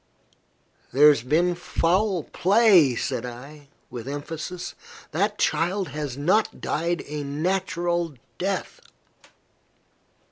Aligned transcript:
"There 0.91 1.09
has 1.09 1.21
been 1.21 1.53
foul 1.53 2.23
play," 2.23 2.95
said 2.95 3.23
I, 3.23 3.67
with 3.91 4.07
emphasis. 4.07 4.73
"That 5.11 5.37
child 5.37 5.89
has 5.89 6.17
not 6.17 6.59
died 6.59 7.03
a 7.05 7.23
natural 7.23 8.15
death." 8.39 8.79